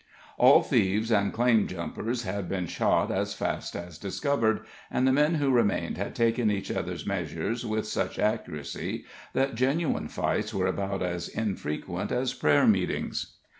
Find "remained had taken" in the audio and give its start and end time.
5.51-6.49